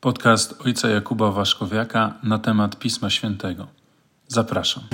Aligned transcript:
Podcast 0.00 0.60
ojca 0.66 0.88
Jakuba 0.88 1.30
Waszkowiaka 1.32 2.20
na 2.22 2.38
temat 2.38 2.78
Pisma 2.78 3.10
Świętego. 3.10 3.68
Zapraszam. 4.28 4.84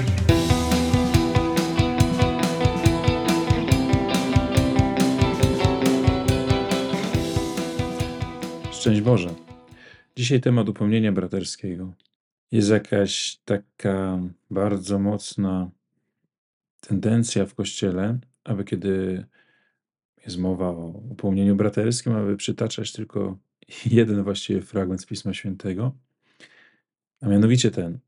Szczęść 8.73 9.01
Boże. 9.01 9.35
Dzisiaj 10.17 10.41
temat 10.41 10.69
upomnienia 10.69 11.13
braterskiego. 11.13 11.93
Jest 12.53 12.71
jakaś 12.71 13.37
taka 13.45 14.19
bardzo 14.51 14.99
mocna 14.99 15.71
tendencja 16.81 17.47
w 17.47 17.55
Kościele, 17.55 18.19
aby 18.45 18.65
kiedy 18.65 19.25
jest 20.25 20.39
mowa 20.39 20.69
o 20.69 20.87
upomnieniu 21.11 21.57
braterskim, 21.57 22.13
aby 22.17 22.37
przytaczać 22.37 22.93
tylko 22.93 23.39
jeden 23.87 24.23
właściwie 24.23 24.63
fragment 24.63 25.03
z 25.03 25.07
Pisma 25.07 25.35
Świętego, 25.35 25.93
a 27.21 27.29
mianowicie 27.29 27.71
ten. 27.71 27.99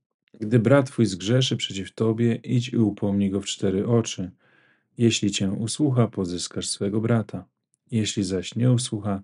Gdy 0.41 0.59
brat 0.59 0.87
twój 0.87 1.07
zgrzeszy 1.07 1.57
przeciw 1.57 1.95
tobie, 1.95 2.35
idź 2.35 2.69
i 2.69 2.77
upomnij 2.77 3.31
go 3.31 3.41
w 3.41 3.47
cztery 3.47 3.87
oczy. 3.87 4.31
Jeśli 4.99 5.31
cię 5.31 5.51
usłucha, 5.51 6.09
pozyskasz 6.09 6.69
swego 6.69 7.01
brata. 7.01 7.45
Jeśli 7.91 8.25
zaś 8.25 8.55
nie 8.55 8.73
usłucha, 8.73 9.23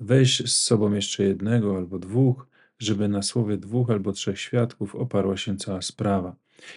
weź 0.00 0.38
z 0.38 0.56
sobą 0.56 0.92
jeszcze 0.92 1.24
jednego 1.24 1.76
albo 1.76 1.98
dwóch, 1.98 2.46
żeby 2.78 3.08
na 3.08 3.22
słowie 3.22 3.56
dwóch 3.56 3.90
albo 3.90 4.12
trzech 4.12 4.40
świadków 4.40 4.94
oparła 4.94 5.36
się 5.36 5.56
cała 5.56 5.82
sprawa. 5.82 6.36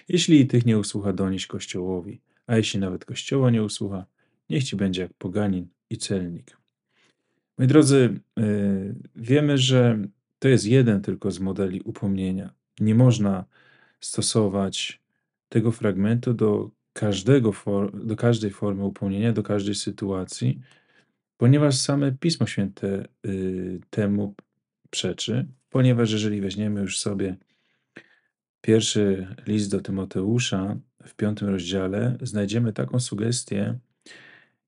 Jeśli 0.10 0.40
i 0.40 0.48
tych 0.48 0.66
nie 0.66 0.78
usłucha, 0.78 1.14
donieś 1.14 1.48
Kościołowi, 1.48 2.22
a 2.48 2.58
jeśli 2.58 2.80
nawet 2.80 3.06
Kościoła 3.06 3.52
nie 3.52 3.64
usłucha, 3.64 4.06
niech 4.50 4.64
ci 4.64 4.76
będzie 4.76 5.02
jak 5.02 5.14
poganin 5.14 5.68
i 5.90 5.98
celnik. 5.98 6.57
Moi 7.58 7.68
drodzy, 7.68 8.20
y, 8.40 8.96
wiemy, 9.16 9.58
że 9.58 10.00
to 10.40 10.48
jest 10.48 10.66
jeden 10.66 11.02
tylko 11.02 11.32
z 11.32 11.40
modeli 11.40 11.82
upomnienia. 11.82 12.54
Nie 12.80 12.96
można 12.96 13.46
stosować 14.00 15.02
tego 15.50 15.72
fragmentu 15.72 16.34
do, 16.34 16.72
każdego 16.94 17.54
do 17.94 18.16
każdej 18.16 18.52
formy 18.52 18.84
upomnienia, 18.84 19.34
do 19.34 19.44
każdej 19.44 19.76
sytuacji, 19.76 20.62
ponieważ 21.38 21.78
same 21.78 22.12
Pismo 22.12 22.48
Święte 22.48 23.08
y, 23.26 23.80
temu 23.90 24.36
przeczy, 24.90 25.48
ponieważ 25.70 26.12
jeżeli 26.12 26.42
weźmiemy 26.42 26.82
już 26.82 27.00
sobie 27.00 27.36
pierwszy 28.62 29.28
list 29.48 29.72
do 29.72 29.82
Tymoteusza 29.82 30.78
w 31.04 31.16
piątym 31.16 31.48
rozdziale, 31.48 32.18
znajdziemy 32.22 32.74
taką 32.74 33.00
sugestię, 33.00 33.80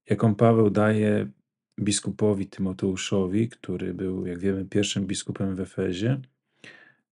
jaką 0.09 0.35
Paweł 0.35 0.69
daje 0.69 1.27
biskupowi 1.79 2.47
Tymoteuszowi, 2.47 3.49
który 3.49 3.93
był, 3.93 4.25
jak 4.25 4.39
wiemy, 4.39 4.65
pierwszym 4.65 5.07
biskupem 5.07 5.55
w 5.55 5.59
Efezie, 5.59 6.21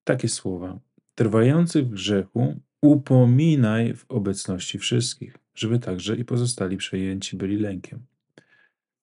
takie 0.03 0.29
słowa: 0.29 0.79
Trwający 1.15 1.83
w 1.83 1.89
grzechu 1.89 2.55
upominaj 2.81 3.93
w 3.93 4.05
obecności 4.09 4.79
wszystkich, 4.79 5.37
żeby 5.55 5.79
także 5.79 6.15
i 6.15 6.25
pozostali 6.25 6.77
przejęci 6.77 7.37
byli 7.37 7.57
lękiem. 7.57 7.99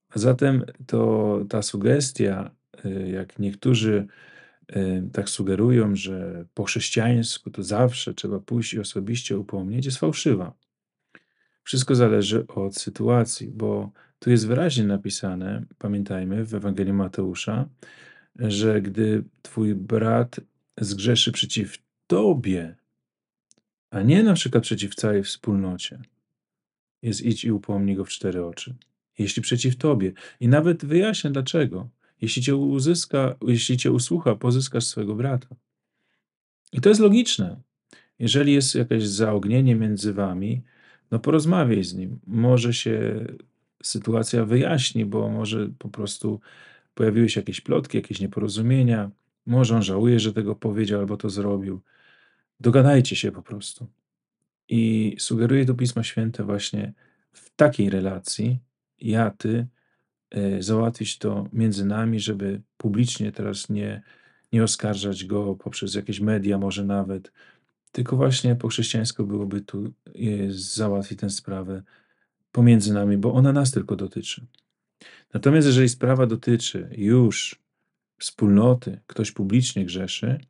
A 0.09 0.19
zatem 0.19 0.65
to 0.87 1.41
ta 1.49 1.63
sugestia, 1.63 2.51
y, 2.85 3.09
jak 3.09 3.39
niektórzy 3.39 4.07
y, 4.77 5.09
tak 5.13 5.29
sugerują, 5.29 5.97
że 5.97 6.45
po 6.55 6.65
chrześcijańsku 6.65 7.51
to 7.51 7.63
zawsze 7.63 8.15
trzeba 8.15 8.41
pójść 8.41 8.73
i 8.73 8.81
osobiście 8.81 9.39
upomnieć, 9.39 9.85
jest 9.85 9.99
fałszywa. 9.99 10.55
Wszystko 11.65 11.95
zależy 11.95 12.47
od 12.47 12.77
sytuacji, 12.77 13.49
bo 13.49 13.93
tu 14.19 14.31
jest 14.31 14.47
wyraźnie 14.47 14.85
napisane, 14.85 15.65
pamiętajmy, 15.79 16.45
w 16.45 16.55
Ewangelii 16.55 16.93
Mateusza, 16.93 17.69
że 18.37 18.83
gdy 18.83 19.25
twój 19.43 19.75
brat 19.75 20.41
zgrzeszy 20.81 21.33
przeciw 21.33 21.79
tobie, 22.07 22.77
a 23.91 24.03
nie 24.03 24.23
na 24.23 24.35
przykład 24.35 24.63
przeciw 24.63 24.95
całej 24.95 25.23
wspólnocie, 25.23 25.99
jest 27.03 27.23
idź 27.23 27.45
i 27.45 27.53
upomnij 27.53 27.97
go 27.97 28.05
w 28.05 28.09
cztery 28.09 28.45
oczy. 28.45 28.75
Jeśli 29.19 29.43
przeciw 29.43 29.77
tobie. 29.77 30.13
I 30.41 30.49
nawet 30.49 30.85
wyjaśnię 30.85 31.31
dlaczego. 31.31 31.89
Jeśli 32.21 32.43
cię 32.43 32.57
uzyska, 32.57 33.35
jeśli 33.43 33.77
cię 33.77 33.93
usłucha, 33.93 34.35
pozyskasz 34.35 34.85
swojego 34.85 35.15
brata. 35.15 35.49
I 36.73 36.81
to 36.81 36.89
jest 36.89 37.01
logiczne. 37.01 37.61
Jeżeli 38.19 38.53
jest 38.53 38.75
jakieś 38.75 39.07
zaognienie 39.07 39.75
między 39.75 40.13
wami, 40.13 40.63
no 41.11 41.19
porozmawiaj 41.19 41.85
z 41.85 41.95
nim. 41.95 42.21
Może 42.27 42.75
się 42.75 43.25
sytuacja 43.87 44.45
wyjaśni, 44.45 45.05
bo 45.05 45.29
może 45.29 45.69
po 45.79 45.89
prostu 45.89 46.41
pojawiły 46.95 47.29
się 47.29 47.41
jakieś 47.41 47.61
plotki, 47.61 47.97
jakieś 47.97 48.21
nieporozumienia. 48.21 49.11
Może 49.47 49.77
on 49.77 49.83
żałuje, 49.83 50.21
że 50.21 50.33
tego 50.33 50.55
powiedział 50.55 51.01
albo 51.01 51.17
to 51.17 51.31
zrobił. 51.31 51.81
Dogadajcie 52.61 53.17
się 53.17 53.33
po 53.33 53.43
prostu. 53.43 53.87
I 54.69 55.17
sugeruje 55.19 55.67
to 55.67 55.75
Pismo 55.75 56.03
Święte 56.03 56.45
właśnie 56.45 56.93
w 57.33 57.51
takiej 57.57 57.91
relacji, 57.91 58.59
ja, 59.01 59.31
ty, 59.31 59.67
e, 60.31 60.63
załatwić 60.63 61.19
to 61.19 61.49
między 61.53 61.85
nami, 61.85 62.21
żeby 62.21 62.63
publicznie 62.77 63.33
teraz 63.33 63.69
nie, 63.69 64.03
nie 64.53 64.65
oskarżać 64.65 65.25
go 65.25 65.55
poprzez 65.55 65.95
jakieś 65.95 66.21
media, 66.21 66.59
może 66.59 66.85
nawet, 66.85 67.33
tylko 67.93 68.17
właśnie 68.17 68.57
po 68.57 68.69
chrześcijańsku 68.69 69.27
byłoby 69.27 69.61
tu 69.61 69.85
e, 69.85 69.91
załatwić 70.49 71.21
tę 71.21 71.31
sprawę 71.31 71.83
pomiędzy 72.55 72.95
nami, 72.95 73.19
bo 73.19 73.33
ona 73.33 73.53
nas 73.53 73.71
tylko 73.71 73.97
dotyczy. 73.97 74.47
Natomiast 75.35 75.67
jeżeli 75.67 75.89
sprawa 75.89 76.27
dotyczy 76.27 76.89
już 76.97 77.63
wspólnoty, 78.19 79.01
ktoś 79.07 79.33
publicznie 79.33 79.85
grzeszy, 79.85 80.41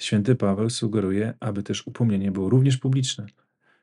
święty 0.00 0.34
Paweł 0.34 0.70
sugeruje, 0.70 1.34
aby 1.40 1.62
też 1.62 1.86
upomnienie 1.86 2.30
było 2.30 2.50
również 2.50 2.76
publiczne, 2.76 3.26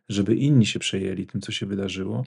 żeby 0.09 0.35
inni 0.35 0.65
się 0.65 0.79
przejęli 0.79 1.27
tym, 1.27 1.41
co 1.41 1.51
się 1.51 1.65
wydarzyło, 1.65 2.25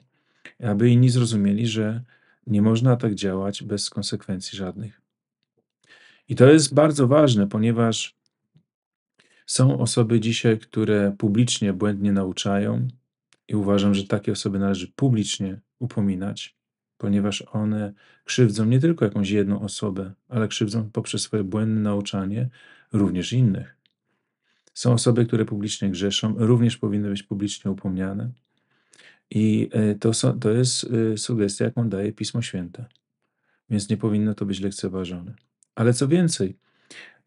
aby 0.63 0.89
inni 0.89 1.09
zrozumieli, 1.09 1.67
że 1.67 2.01
nie 2.47 2.61
można 2.61 2.95
tak 2.95 3.15
działać 3.15 3.63
bez 3.63 3.89
konsekwencji 3.89 4.57
żadnych. 4.57 5.01
I 6.29 6.35
to 6.35 6.49
jest 6.49 6.73
bardzo 6.73 7.07
ważne, 7.07 7.47
ponieważ 7.47 8.15
są 9.45 9.79
osoby 9.79 10.19
dzisiaj, 10.19 10.59
które 10.59 11.15
publicznie 11.17 11.73
błędnie 11.73 12.11
nauczają, 12.11 12.87
i 13.53 13.55
uważam, 13.55 13.93
że 13.93 14.07
takie 14.07 14.31
osoby 14.31 14.59
należy 14.59 14.87
publicznie 14.95 15.61
upominać, 15.79 16.57
ponieważ 16.97 17.41
one 17.51 17.93
krzywdzą 18.23 18.65
nie 18.65 18.79
tylko 18.79 19.05
jakąś 19.05 19.29
jedną 19.29 19.61
osobę, 19.61 20.13
ale 20.29 20.47
krzywdzą 20.47 20.91
poprzez 20.91 21.21
swoje 21.21 21.43
błędne 21.43 21.81
nauczanie 21.81 22.49
również 22.93 23.33
innych. 23.33 23.77
Są 24.73 24.93
osoby, 24.93 25.25
które 25.25 25.45
publicznie 25.45 25.89
grzeszą, 25.89 26.35
również 26.37 26.77
powinny 26.77 27.09
być 27.09 27.23
publicznie 27.23 27.71
upomniane. 27.71 28.31
I 29.31 29.69
e, 29.71 29.95
to, 29.95 30.11
to 30.39 30.49
jest 30.49 30.87
e, 31.13 31.17
sugestia, 31.17 31.65
jaką 31.65 31.89
daje 31.89 32.13
Pismo 32.13 32.41
Święte. 32.41 32.85
Więc 33.69 33.89
nie 33.89 33.97
powinno 33.97 34.33
to 34.33 34.45
być 34.45 34.59
lekceważone. 34.59 35.33
Ale 35.75 35.93
co 35.93 36.07
więcej, 36.07 36.57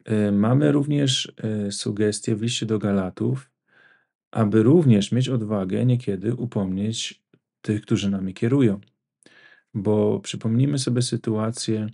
e, 0.05 0.31
mamy 0.31 0.71
również 0.71 1.33
sugestie 1.71 2.35
w 2.35 2.41
liście 2.41 2.65
do 2.65 2.79
Galatów, 2.79 3.49
aby 4.31 4.63
również 4.63 5.11
mieć 5.11 5.29
odwagę 5.29 5.85
niekiedy 5.85 6.35
upomnieć 6.35 7.23
tych, 7.61 7.81
którzy 7.81 8.09
nami 8.09 8.33
kierują. 8.33 8.79
Bo 9.73 10.19
przypomnijmy 10.19 10.79
sobie 10.79 11.01
sytuację, 11.01 11.87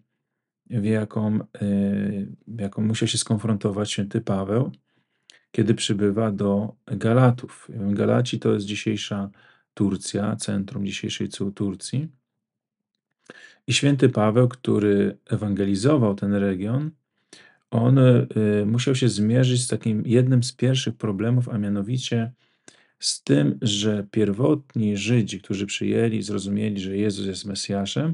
w 0.69 0.85
jaką, 0.85 1.39
w 2.47 2.59
jaką 2.59 2.81
musiał 2.81 3.07
się 3.07 3.17
skonfrontować 3.17 3.91
święty 3.91 4.21
Paweł, 4.21 4.71
kiedy 5.51 5.73
przybywa 5.73 6.31
do 6.31 6.75
Galatów. 6.85 7.67
Galaci 7.69 8.39
to 8.39 8.53
jest 8.53 8.65
dzisiejsza 8.65 9.29
Turcja, 9.73 10.35
centrum 10.35 10.85
dzisiejszej 10.85 11.29
Turcji. 11.55 12.07
I 13.67 13.73
święty 13.73 14.09
Paweł, 14.09 14.47
który 14.47 15.17
ewangelizował 15.25 16.15
ten 16.15 16.33
region, 16.33 16.91
on 17.73 17.97
y, 17.97 18.28
musiał 18.66 18.95
się 18.95 19.09
zmierzyć 19.09 19.63
z 19.63 19.68
takim 19.68 20.03
jednym 20.06 20.44
z 20.44 20.53
pierwszych 20.53 20.95
problemów, 20.95 21.50
a 21.50 21.57
mianowicie 21.57 22.31
z 23.00 23.24
tym, 23.24 23.57
że 23.62 24.07
pierwotni 24.12 24.98
Żydzi, 24.98 25.39
którzy 25.39 25.65
przyjęli, 25.65 26.21
zrozumieli, 26.21 26.80
że 26.81 26.98
Jezus 26.98 27.25
jest 27.25 27.45
Mesjaszem, 27.45 28.13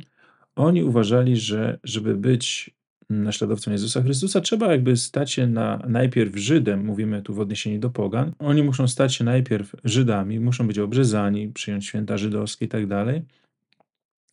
oni 0.56 0.84
uważali, 0.84 1.38
że 1.38 1.80
żeby 1.84 2.16
być 2.16 2.72
naśladowcą 3.10 3.72
Jezusa 3.72 4.01
Chrystusa, 4.01 4.42
trzeba 4.42 4.72
jakby 4.72 4.98
stać 4.98 5.31
się 5.31 5.48
na, 5.48 5.81
najpierw 5.88 6.36
Żydem, 6.36 6.86
mówimy 6.86 7.22
tu 7.22 7.34
w 7.34 7.39
odniesieniu 7.39 7.80
do 7.80 7.89
pogan. 7.89 8.34
Oni 8.39 8.63
muszą 8.63 8.88
stać 8.88 9.16
się 9.16 9.24
najpierw 9.24 9.75
Żydami, 9.84 10.39
muszą 10.39 10.68
być 10.68 10.80
obrzezani, 10.80 11.48
przyjąć 11.48 11.86
święta 11.86 12.18
żydowskie 12.18 12.66
i 12.66 12.68
tak 12.68 12.88
dalej. 12.88 13.22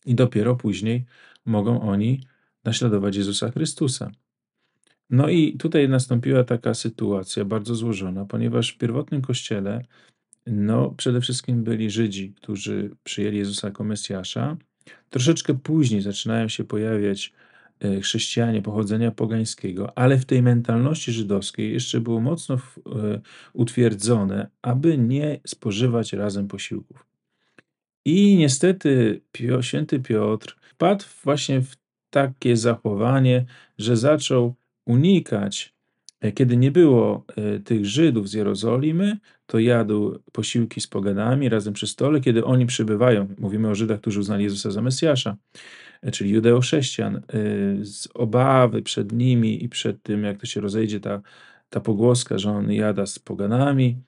I 0.05 0.15
dopiero 0.15 0.55
później 0.55 1.05
mogą 1.45 1.81
oni 1.81 2.21
naśladować 2.63 3.15
Jezusa 3.15 3.51
Chrystusa. 3.51 4.11
No 5.09 5.29
i 5.29 5.57
tutaj 5.57 5.89
nastąpiła 5.89 6.43
taka 6.43 6.73
sytuacja 6.73 7.45
bardzo 7.45 7.75
złożona, 7.75 8.25
ponieważ 8.25 8.71
w 8.71 8.77
pierwotnym 8.77 9.21
kościele 9.21 9.81
no, 10.47 10.91
przede 10.97 11.21
wszystkim 11.21 11.63
byli 11.63 11.91
Żydzi, 11.91 12.33
którzy 12.33 12.91
przyjęli 13.03 13.37
Jezusa 13.37 13.67
jako 13.67 13.83
Mesjasza. 13.83 14.57
Troszeczkę 15.09 15.53
później 15.53 16.01
zaczynają 16.01 16.47
się 16.47 16.63
pojawiać 16.63 17.33
e, 17.79 18.01
chrześcijanie 18.01 18.61
pochodzenia 18.61 19.11
pogańskiego, 19.11 19.97
ale 19.97 20.17
w 20.17 20.25
tej 20.25 20.41
mentalności 20.41 21.11
żydowskiej 21.11 21.73
jeszcze 21.73 22.01
było 22.01 22.21
mocno 22.21 22.55
e, 22.55 22.59
utwierdzone, 23.53 24.49
aby 24.61 24.97
nie 24.97 25.39
spożywać 25.47 26.13
razem 26.13 26.47
posiłków. 26.47 27.05
I 28.05 28.37
niestety 28.37 29.21
święty 29.61 29.99
Piotr 29.99 30.57
wpadł 30.61 31.05
właśnie 31.23 31.61
w 31.61 31.75
takie 32.09 32.57
zachowanie, 32.57 33.45
że 33.77 33.97
zaczął 33.97 34.55
unikać, 34.87 35.73
e, 36.21 36.31
kiedy 36.31 36.57
nie 36.57 36.71
było 36.71 37.25
tych 37.65 37.85
Żydów 37.85 38.29
z 38.29 38.33
Jerozolimy, 38.33 39.17
to 39.45 39.59
jadł 39.59 40.19
posiłki 40.31 40.81
z 40.81 40.87
poganami 40.87 41.49
razem 41.49 41.73
przy 41.73 41.87
stole, 41.87 42.21
kiedy 42.21 42.45
oni 42.45 42.65
przybywają. 42.65 43.27
Mówimy 43.37 43.69
o 43.69 43.75
Żydach, 43.75 43.99
którzy 43.99 44.19
uznali 44.19 44.43
Jezusa 44.43 44.71
za 44.71 44.81
Mesjasza 44.81 45.37
czyli 46.11 46.29
judeo-chrześcijan, 46.31 47.21
z 47.81 48.07
obawy 48.13 48.81
przed 48.81 49.11
nimi 49.11 49.63
i 49.63 49.69
przed 49.69 50.03
tym, 50.03 50.23
jak 50.23 50.39
to 50.39 50.45
się 50.45 50.61
rozejdzie 50.61 50.99
ta, 50.99 51.21
ta 51.69 51.79
pogłoska, 51.79 52.37
że 52.37 52.51
on 52.51 52.71
jada 52.71 53.05
z 53.05 53.19
poganami, 53.19 54.01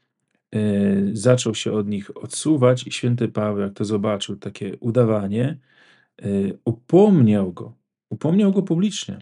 zaczął 1.13 1.55
się 1.55 1.71
od 1.71 1.87
nich 1.87 2.17
odsuwać 2.17 2.87
i 2.87 2.91
święty 2.91 3.27
Paweł, 3.27 3.59
jak 3.59 3.73
to 3.73 3.85
zobaczył, 3.85 4.35
takie 4.35 4.77
udawanie, 4.77 5.57
upomniał 6.65 7.53
go, 7.53 7.73
upomniał 8.09 8.51
go 8.51 8.61
publicznie. 8.61 9.19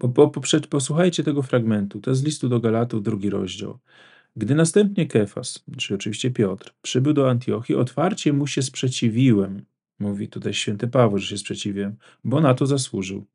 Po, 0.00 0.08
po, 0.08 0.32
posłuchajcie 0.70 1.24
tego 1.24 1.42
fragmentu, 1.42 2.00
to 2.00 2.10
jest 2.10 2.22
z 2.22 2.24
listu 2.24 2.48
do 2.48 2.60
Galatów, 2.60 3.02
drugi 3.02 3.30
rozdział. 3.30 3.78
Gdy 4.36 4.54
następnie 4.54 5.06
Kefas, 5.06 5.64
czyli 5.76 5.94
oczywiście 5.94 6.30
Piotr, 6.30 6.74
przybył 6.82 7.12
do 7.12 7.30
Antiochii, 7.30 7.74
otwarcie 7.74 8.32
mu 8.32 8.46
się 8.46 8.62
sprzeciwiłem, 8.62 9.64
Mówi 10.00 10.28
tutaj 10.28 10.54
święty 10.54 10.88
Paweł, 10.88 11.18
że 11.18 11.26
się 11.26 11.38
sprzeciwiłem, 11.38 11.96
bo 12.24 12.40
na 12.40 12.54
to 12.54 12.66
zasłużył. 12.66 13.26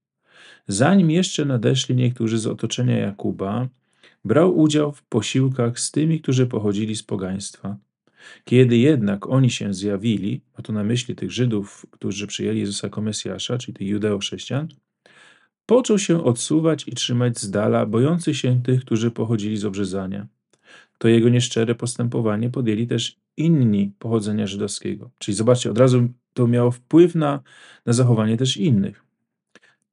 Zanim 0.67 1.11
jeszcze 1.11 1.45
nadeszli 1.45 1.95
niektórzy 1.95 2.37
z 2.37 2.47
otoczenia 2.47 2.97
Jakuba, 2.97 3.67
brał 4.25 4.57
udział 4.57 4.91
w 4.91 5.03
posiłkach 5.03 5.79
z 5.79 5.91
tymi, 5.91 6.21
którzy 6.21 6.47
pochodzili 6.47 6.95
z 6.95 7.03
pogaństwa. 7.03 7.77
Kiedy 8.45 8.77
jednak 8.77 9.29
oni 9.29 9.49
się 9.49 9.73
zjawili, 9.73 10.41
a 10.53 10.61
to 10.61 10.73
na 10.73 10.83
myśli 10.83 11.15
tych 11.15 11.31
Żydów, 11.31 11.85
którzy 11.91 12.27
przyjęli 12.27 12.59
Jezusa 12.59 12.87
jako 12.87 13.01
Mesjasza, 13.01 13.57
czyli 13.57 13.73
tych 13.73 13.87
judeo-chrześcijan, 13.87 14.67
począł 15.65 15.99
się 15.99 16.23
odsuwać 16.23 16.87
i 16.87 16.91
trzymać 16.91 17.39
z 17.39 17.51
dala, 17.51 17.85
bojący 17.85 18.33
się 18.33 18.61
tych, 18.63 18.81
którzy 18.81 19.11
pochodzili 19.11 19.57
z 19.57 19.65
obrzezania 19.65 20.27
to 20.97 21.07
jego 21.07 21.29
nieszczere 21.29 21.75
postępowanie 21.75 22.49
podjęli 22.49 22.87
też 22.87 23.19
inni 23.37 23.91
pochodzenia 23.99 24.47
żydowskiego. 24.47 25.11
Czyli 25.17 25.35
zobaczcie, 25.35 25.71
od 25.71 25.77
razu 25.77 26.07
to 26.33 26.47
miało 26.47 26.71
wpływ 26.71 27.15
na, 27.15 27.39
na 27.85 27.93
zachowanie 27.93 28.37
też 28.37 28.57
innych. 28.57 29.03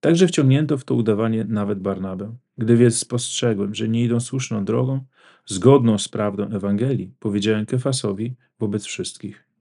Także 0.01 0.27
wciągnięto 0.27 0.79
w 0.79 0.85
to 0.85 0.95
udawanie 0.95 1.45
nawet 1.45 1.79
Barnabę. 1.79 2.35
Gdy 2.59 2.77
więc 2.77 2.99
spostrzegłem, 2.99 3.75
że 3.75 3.89
nie 3.89 4.05
idą 4.05 4.21
słuszną 4.21 4.65
drogą, 4.65 5.01
zgodną 5.47 5.99
z 5.99 6.09
prawdą 6.09 6.51
Ewangelii, 6.51 7.13
powiedziałem 7.19 7.67
Kefasowi 7.67 8.35
wobec 8.59 8.85
wszystkich. 8.85 9.52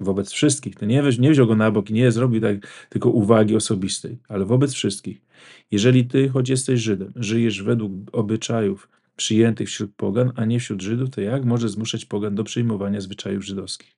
Wobec 0.00 0.32
wszystkich. 0.32 0.74
To 0.74 0.86
nie, 0.86 1.02
nie 1.18 1.30
wziął 1.30 1.46
go 1.46 1.56
na 1.56 1.70
bok 1.70 1.90
i 1.90 1.92
nie 1.92 2.12
zrobił 2.12 2.40
tak 2.40 2.56
tylko 2.88 3.10
uwagi 3.10 3.56
osobistej, 3.56 4.18
ale 4.28 4.44
wobec 4.44 4.72
wszystkich. 4.72 5.22
Jeżeli 5.70 6.04
ty, 6.04 6.28
choć 6.28 6.48
jesteś 6.48 6.80
Żydem, 6.80 7.12
żyjesz 7.16 7.62
według 7.62 7.92
obyczajów 8.12 8.88
przyjętych 9.16 9.68
wśród 9.68 9.94
pogan, 9.96 10.32
a 10.36 10.44
nie 10.44 10.60
wśród 10.60 10.82
Żydów, 10.82 11.10
to 11.10 11.20
jak 11.20 11.44
może 11.44 11.68
zmuszać 11.68 12.04
pogan 12.04 12.34
do 12.34 12.44
przyjmowania 12.44 13.00
zwyczajów 13.00 13.44
żydowskich? 13.44 13.96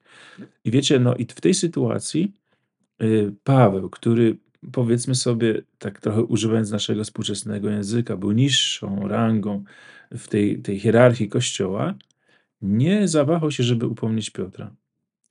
I 0.65 0.71
wiecie, 0.71 0.99
no 0.99 1.15
i 1.15 1.25
w 1.25 1.41
tej 1.41 1.55
sytuacji 1.55 2.33
y, 3.03 3.35
Paweł, 3.45 3.91
który 3.91 4.37
powiedzmy 4.73 5.15
sobie, 5.15 5.63
tak 5.79 6.01
trochę 6.01 6.23
używając 6.23 6.71
naszego 6.71 7.05
współczesnego 7.05 7.71
języka, 7.71 8.17
był 8.17 8.33
niższą 8.33 9.09
rangą 9.09 9.65
w 10.11 10.29
tej, 10.29 10.63
tej 10.63 10.81
hierarchii 10.81 11.29
kościoła, 11.29 11.95
nie 12.63 13.09
zawahał 13.09 13.51
się, 13.51 13.63
żeby 13.63 13.87
upomnieć 13.87 14.31
Piotra. 14.31 14.71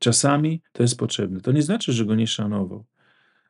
Czasami 0.02 0.62
to 0.72 0.84
jest 0.84 0.98
potrzebne. 0.98 1.42
To 1.42 1.52
nie 1.52 1.62
znaczy, 1.62 1.94
że 1.94 2.06
go 2.06 2.16
nie 2.16 2.28
szanował, 2.28 2.86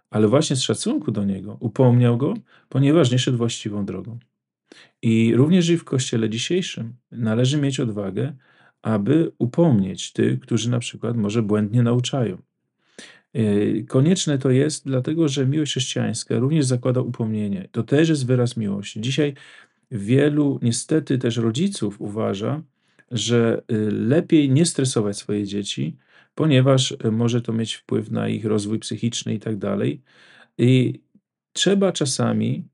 ale 0.09 0.27
właśnie 0.27 0.55
z 0.55 0.61
szacunku 0.61 1.11
do 1.11 1.23
niego 1.23 1.57
upomniał 1.59 2.17
go, 2.17 2.33
ponieważ 2.69 3.11
nie 3.11 3.19
szedł 3.19 3.37
właściwą 3.37 3.85
drogą. 3.85 4.19
I 5.01 5.35
również 5.35 5.69
i 5.69 5.77
w 5.77 5.83
kościele 5.83 6.29
dzisiejszym 6.29 6.93
należy 7.11 7.57
mieć 7.57 7.79
odwagę, 7.79 8.33
aby 8.81 9.31
upomnieć 9.37 10.13
tych, 10.13 10.39
którzy 10.39 10.69
na 10.69 10.79
przykład 10.79 11.17
może 11.17 11.41
błędnie 11.41 11.83
nauczają. 11.83 12.37
Yy, 13.33 13.85
konieczne 13.87 14.37
to 14.37 14.49
jest, 14.49 14.85
dlatego 14.85 15.27
że 15.27 15.45
miłość 15.45 15.71
chrześcijańska 15.71 16.39
również 16.39 16.65
zakłada 16.65 17.01
upomnienie. 17.01 17.67
To 17.71 17.83
też 17.83 18.09
jest 18.09 18.25
wyraz 18.25 18.57
miłości. 18.57 19.01
Dzisiaj 19.01 19.33
wielu, 19.91 20.59
niestety 20.61 21.17
też 21.17 21.37
rodziców 21.37 22.01
uważa, 22.01 22.61
że 23.11 23.61
yy, 23.69 23.91
lepiej 23.91 24.49
nie 24.49 24.65
stresować 24.65 25.17
swoje 25.17 25.45
dzieci, 25.45 25.97
ponieważ 26.35 26.95
yy, 27.03 27.11
może 27.11 27.41
to 27.41 27.53
mieć 27.53 27.73
wpływ 27.75 28.11
na 28.11 28.27
ich 28.27 28.45
rozwój 28.45 28.79
psychiczny 28.79 29.33
i 29.33 29.39
tak 29.39 29.57
dalej. 29.57 30.01
I 30.57 31.01
trzeba 31.53 31.91
czasami 31.91 32.67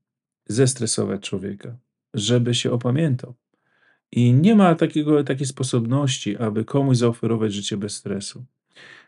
zestresować 0.46 1.20
człowieka 1.20 1.78
żeby 2.14 2.54
się 2.54 2.72
opamiętał. 2.72 3.34
I 4.12 4.32
nie 4.32 4.54
ma 4.54 4.74
takiego, 4.74 5.24
takiej 5.24 5.46
sposobności, 5.46 6.36
aby 6.36 6.64
komuś 6.64 6.96
zaoferować 6.96 7.52
życie 7.52 7.76
bez 7.76 7.94
stresu. 7.94 8.44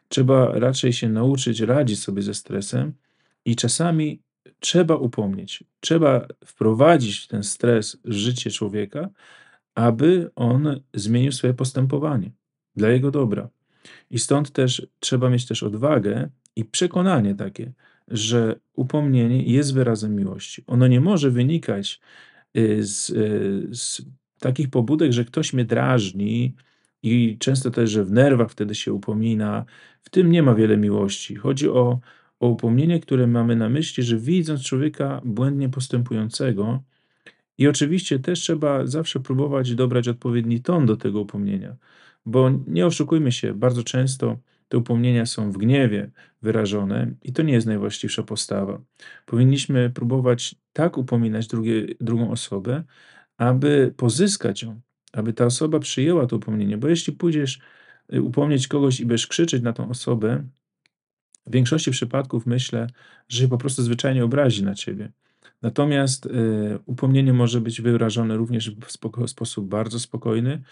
Trzeba 0.09 0.59
raczej 0.59 0.93
się 0.93 1.09
nauczyć 1.09 1.61
radzić 1.61 2.03
sobie 2.03 2.23
ze 2.23 2.35
stresem 2.35 2.93
i 3.45 3.57
czasami 3.57 4.23
trzeba 4.61 4.97
upomnieć, 4.97 5.65
trzeba 5.81 6.27
wprowadzić 6.45 7.27
ten 7.27 7.43
stres 7.43 7.97
w 8.05 8.13
życie 8.13 8.51
człowieka, 8.51 9.09
aby 9.75 10.31
on 10.35 10.81
zmienił 10.95 11.33
swoje 11.33 11.55
postępowanie 11.55 12.31
dla 12.77 12.89
jego 12.89 13.11
dobra. 13.11 13.49
I 14.11 14.19
stąd 14.19 14.51
też 14.51 14.87
trzeba 15.01 15.31
mieć 15.31 15.47
też 15.47 15.63
odwagę 15.63 16.29
i 16.57 16.65
przekonanie 16.65 17.35
takie, 17.35 17.73
że 18.09 18.61
upomnienie 18.75 19.43
jest 19.43 19.75
wyrazem 19.75 20.17
miłości. 20.17 20.65
Ono 20.67 20.87
nie 20.87 21.01
może 21.01 21.31
wynikać 21.31 22.01
Y, 22.57 22.83
z, 22.87 23.11
y, 23.11 23.69
z 23.73 24.03
takich 24.41 24.71
pobudek, 24.71 25.13
że 25.13 25.25
ktoś 25.25 25.53
mnie 25.53 25.65
drażni 25.65 26.55
i 27.03 27.37
często 27.39 27.71
też, 27.71 27.91
że 27.91 28.05
w 28.05 28.13
nerwach 28.13 28.51
wtedy 28.51 28.75
się 28.75 28.93
upomina. 28.93 29.65
W 30.03 30.11
tym 30.11 30.31
nie 30.31 30.43
ma 30.43 30.55
wiele 30.55 30.77
miłości. 30.77 31.35
Chodzi 31.37 31.69
o, 31.69 32.01
o 32.41 32.49
upomnienie, 32.49 33.01
które 33.01 33.27
mamy 33.27 33.57
na 33.57 33.69
myśli, 33.69 34.03
że 34.03 34.17
widząc 34.17 34.63
człowieka 34.63 35.21
błędnie 35.25 35.69
postępującego, 35.69 36.83
i 37.59 37.69
oczywiście 37.69 38.19
też 38.19 38.41
trzeba 38.41 38.87
zawsze 38.87 39.21
próbować 39.21 39.75
dobrać 39.75 40.09
odpowiedni 40.09 40.61
ton 40.61 40.87
do 40.87 40.97
tego 40.97 41.21
upomnienia, 41.21 41.77
bo 42.27 42.51
nie 42.67 42.87
oszukujmy 42.87 43.33
się, 43.33 43.55
bardzo 43.55 43.83
często 43.83 44.39
te 44.69 44.79
upomnienia 44.79 45.27
są 45.27 45.53
w 45.53 45.59
gniewie 45.59 46.11
wyrażone 46.43 47.15
i 47.23 47.33
to 47.33 47.43
nie 47.43 47.53
jest 47.53 47.67
najwłaściwsza 47.67 48.23
postawa. 48.23 48.81
Powinniśmy 49.27 49.91
próbować 49.91 50.55
tak 50.73 50.99
upominać 50.99 51.47
drugie, 51.47 51.87
drugą 52.01 52.31
osobę, 52.31 52.85
aby 53.37 53.95
pozyskać 53.97 54.63
ją, 54.63 54.81
aby 55.13 55.33
ta 55.33 55.45
osoba 55.45 55.79
przyjęła 55.79 56.27
to 56.27 56.37
upomnienie, 56.37 56.79
bo 56.79 56.89
jeśli 56.89 57.13
pójdziesz 57.13 57.61
y, 58.15 58.23
upomnieć 58.23 58.69
kogoś 58.69 59.01
i 59.01 59.07
będziesz 59.07 59.27
krzyczeć 59.27 59.63
na 59.63 59.73
tą 59.73 59.89
osobę, 59.89 60.45
w 61.47 61.53
większości 61.53 61.91
przypadków 61.91 62.47
myślę, 62.47 62.87
że 63.29 63.39
się 63.39 63.49
po 63.49 63.59
prostu 63.59 63.83
zwyczajnie 63.83 64.25
obrazi 64.25 64.65
na 64.65 64.75
ciebie. 64.75 65.13
Natomiast 65.63 66.27
y, 66.27 66.31
upomnienie 66.87 67.33
może 67.33 67.61
być 67.61 67.81
wyrażone 67.81 68.37
również 68.37 68.71
w 68.71 68.93
spoko- 68.93 69.29
sposób 69.29 69.69
bardzo 69.69 70.01
spokojny, 70.01 70.63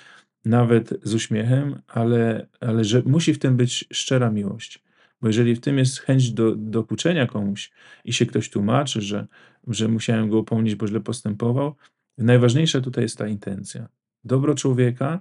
nawet 0.45 0.95
z 1.02 1.14
uśmiechem, 1.14 1.83
ale, 1.87 2.47
ale 2.61 2.85
że 2.85 3.02
musi 3.07 3.35
w 3.35 3.38
tym 3.38 3.57
być 3.57 3.85
szczera 3.92 4.30
miłość. 4.30 4.83
Bo 5.21 5.28
jeżeli 5.28 5.54
w 5.54 5.61
tym 5.61 5.78
jest 5.78 5.99
chęć 5.99 6.33
do, 6.33 6.57
dokuczenia 6.57 7.26
komuś 7.26 7.71
i 8.04 8.12
się 8.12 8.26
ktoś 8.26 8.50
tłumaczy, 8.50 9.00
że, 9.00 9.26
że 9.66 9.88
musiałem 9.88 10.30
go 10.30 10.38
upomnieć, 10.38 10.75
bo 10.75 10.87
źle 10.87 11.00
postępował, 11.00 11.75
najważniejsza 12.18 12.80
tutaj 12.80 13.04
jest 13.04 13.18
ta 13.18 13.28
intencja. 13.28 13.88
Dobro 14.25 14.54
człowieka 14.54 15.21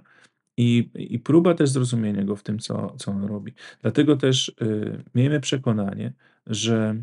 i, 0.56 0.90
i 0.94 1.18
próba 1.18 1.54
też 1.54 1.70
zrozumienia 1.70 2.24
go 2.24 2.36
w 2.36 2.42
tym, 2.42 2.58
co, 2.58 2.94
co 2.98 3.10
on 3.12 3.24
robi. 3.24 3.52
Dlatego 3.82 4.16
też 4.16 4.48
y, 4.48 5.02
miejmy 5.14 5.40
przekonanie, 5.40 6.12
że 6.46 7.02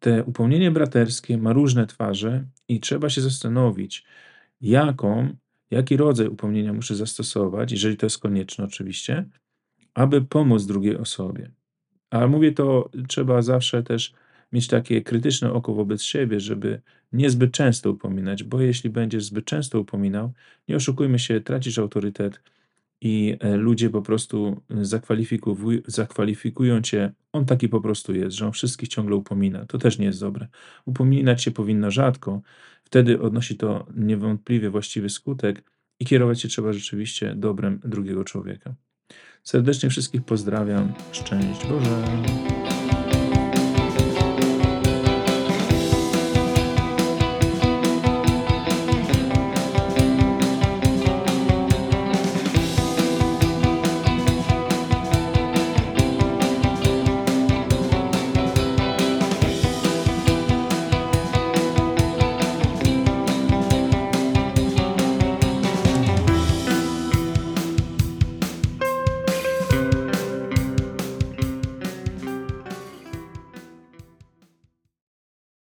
te 0.00 0.24
upomnienie 0.24 0.70
braterskie 0.70 1.38
ma 1.38 1.52
różne 1.52 1.86
twarze 1.86 2.44
i 2.68 2.80
trzeba 2.80 3.10
się 3.10 3.20
zastanowić, 3.20 4.04
jaką 4.60 5.36
jaki 5.70 5.96
rodzaj 5.96 6.28
upomnienia 6.28 6.72
muszę 6.72 6.94
zastosować, 6.94 7.72
jeżeli 7.72 7.96
to 7.96 8.06
jest 8.06 8.18
konieczne 8.18 8.64
oczywiście, 8.64 9.24
aby 9.94 10.22
pomóc 10.22 10.66
drugiej 10.66 10.96
osobie. 10.96 11.50
Ale 12.10 12.28
mówię 12.28 12.52
to, 12.52 12.90
trzeba 13.08 13.42
zawsze 13.42 13.82
też 13.82 14.12
mieć 14.52 14.66
takie 14.66 15.02
krytyczne 15.02 15.52
oko 15.52 15.74
wobec 15.74 16.02
siebie, 16.02 16.40
żeby 16.40 16.80
niezbyt 17.12 17.52
często 17.52 17.90
upominać, 17.90 18.44
bo 18.44 18.60
jeśli 18.60 18.90
będziesz 18.90 19.24
zbyt 19.24 19.44
często 19.44 19.80
upominał, 19.80 20.32
nie 20.68 20.76
oszukujmy 20.76 21.18
się, 21.18 21.40
tracisz 21.40 21.78
autorytet 21.78 22.40
i 23.00 23.36
e, 23.40 23.56
ludzie 23.56 23.90
po 23.90 24.02
prostu 24.02 24.60
zakwalifikuj 24.70 25.82
zakwalifikują 25.86 26.82
cię, 26.82 27.12
on 27.32 27.44
taki 27.44 27.68
po 27.68 27.80
prostu 27.80 28.14
jest, 28.14 28.36
że 28.36 28.46
on 28.46 28.52
wszystkich 28.52 28.88
ciągle 28.88 29.16
upomina. 29.16 29.66
To 29.66 29.78
też 29.78 29.98
nie 29.98 30.06
jest 30.06 30.20
dobre. 30.20 30.48
Upominać 30.84 31.42
się 31.42 31.50
powinno 31.50 31.90
rzadko, 31.90 32.42
wtedy 32.90 33.20
odnosi 33.20 33.56
to 33.56 33.86
niewątpliwie 33.96 34.70
właściwy 34.70 35.10
skutek 35.10 35.62
i 36.00 36.06
kierować 36.06 36.40
się 36.40 36.48
trzeba 36.48 36.72
rzeczywiście 36.72 37.34
dobrem 37.34 37.80
drugiego 37.84 38.24
człowieka. 38.24 38.74
Serdecznie 39.42 39.90
wszystkich 39.90 40.22
pozdrawiam. 40.22 40.92
Szczęść 41.12 41.66
Boże. 41.66 42.59